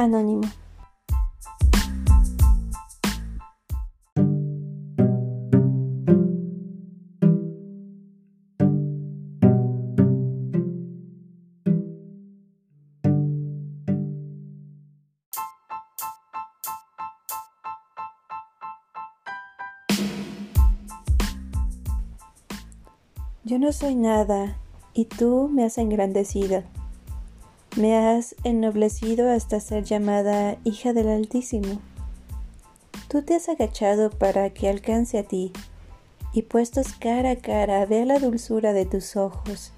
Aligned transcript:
Anónimo. 0.00 0.48
Yo 23.44 23.58
no 23.58 23.70
soy 23.72 23.96
nada, 23.96 24.56
y 24.94 25.04
tú 25.04 25.50
me 25.52 25.64
has 25.64 25.76
engrandecido. 25.76 26.62
Me 27.76 27.96
has 27.96 28.34
ennoblecido 28.42 29.30
hasta 29.30 29.60
ser 29.60 29.84
llamada 29.84 30.58
hija 30.64 30.92
del 30.92 31.08
Altísimo. 31.08 31.80
Tú 33.08 33.22
te 33.22 33.36
has 33.36 33.48
agachado 33.48 34.10
para 34.10 34.50
que 34.50 34.68
alcance 34.68 35.18
a 35.18 35.22
ti, 35.22 35.52
y 36.32 36.42
puestos 36.42 36.92
cara 36.94 37.32
a 37.32 37.36
cara 37.36 37.86
vea 37.86 38.04
la 38.04 38.18
dulzura 38.18 38.72
de 38.72 38.86
tus 38.86 39.16
ojos. 39.16 39.72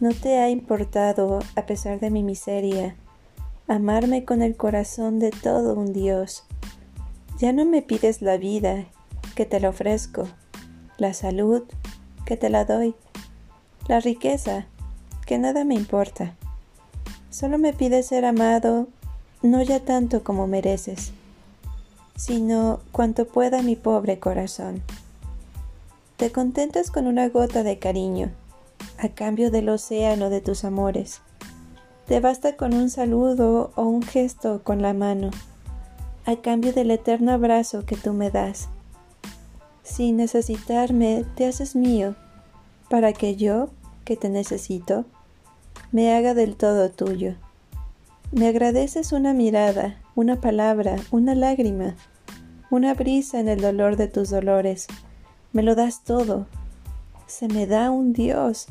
No 0.00 0.10
te 0.12 0.38
ha 0.38 0.48
importado, 0.48 1.40
a 1.56 1.66
pesar 1.66 2.00
de 2.00 2.10
mi 2.10 2.22
miseria, 2.22 2.96
amarme 3.68 4.24
con 4.24 4.40
el 4.40 4.56
corazón 4.56 5.18
de 5.18 5.30
todo 5.30 5.74
un 5.74 5.92
Dios. 5.92 6.44
Ya 7.38 7.52
no 7.52 7.66
me 7.66 7.82
pides 7.82 8.22
la 8.22 8.38
vida, 8.38 8.86
que 9.34 9.44
te 9.44 9.60
la 9.60 9.68
ofrezco, 9.68 10.26
la 10.96 11.12
salud, 11.12 11.64
que 12.24 12.36
te 12.36 12.48
la 12.48 12.64
doy, 12.64 12.94
la 13.88 14.00
riqueza, 14.00 14.66
que 15.26 15.38
nada 15.38 15.64
me 15.64 15.74
importa. 15.74 16.34
Solo 17.34 17.58
me 17.58 17.72
pides 17.72 18.06
ser 18.06 18.24
amado, 18.26 18.86
no 19.42 19.60
ya 19.60 19.80
tanto 19.80 20.22
como 20.22 20.46
mereces, 20.46 21.10
sino 22.14 22.78
cuanto 22.92 23.26
pueda 23.26 23.60
mi 23.60 23.74
pobre 23.74 24.20
corazón. 24.20 24.82
Te 26.16 26.30
contentas 26.30 26.92
con 26.92 27.08
una 27.08 27.28
gota 27.30 27.64
de 27.64 27.80
cariño, 27.80 28.30
a 28.98 29.08
cambio 29.08 29.50
del 29.50 29.68
océano 29.68 30.30
de 30.30 30.42
tus 30.42 30.62
amores. 30.62 31.22
Te 32.06 32.20
basta 32.20 32.54
con 32.54 32.72
un 32.72 32.88
saludo 32.88 33.72
o 33.74 33.82
un 33.82 34.02
gesto 34.02 34.62
con 34.62 34.80
la 34.80 34.94
mano, 34.94 35.30
a 36.26 36.36
cambio 36.36 36.72
del 36.72 36.92
eterno 36.92 37.32
abrazo 37.32 37.84
que 37.84 37.96
tú 37.96 38.12
me 38.12 38.30
das. 38.30 38.68
Sin 39.82 40.18
necesitarme, 40.18 41.24
te 41.34 41.46
haces 41.46 41.74
mío, 41.74 42.14
para 42.88 43.12
que 43.12 43.34
yo, 43.34 43.70
que 44.04 44.16
te 44.16 44.28
necesito, 44.28 45.04
me 45.92 46.14
haga 46.14 46.34
del 46.34 46.56
todo 46.56 46.90
tuyo. 46.90 47.34
Me 48.32 48.48
agradeces 48.48 49.12
una 49.12 49.32
mirada, 49.32 50.00
una 50.14 50.40
palabra, 50.40 50.96
una 51.10 51.34
lágrima, 51.34 51.94
una 52.70 52.94
brisa 52.94 53.38
en 53.38 53.48
el 53.48 53.60
dolor 53.60 53.96
de 53.96 54.08
tus 54.08 54.30
dolores. 54.30 54.86
Me 55.52 55.62
lo 55.62 55.74
das 55.74 56.02
todo. 56.02 56.46
Se 57.26 57.48
me 57.48 57.66
da 57.66 57.90
un 57.90 58.12
Dios. 58.12 58.66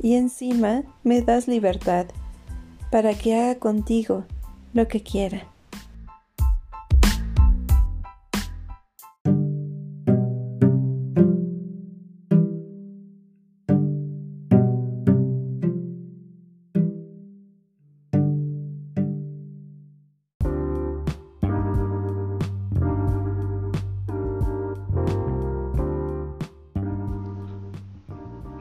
Y 0.00 0.14
encima 0.14 0.82
me 1.04 1.22
das 1.22 1.46
libertad 1.46 2.06
para 2.90 3.14
que 3.14 3.36
haga 3.36 3.58
contigo 3.58 4.24
lo 4.72 4.88
que 4.88 5.02
quiera. 5.02 5.53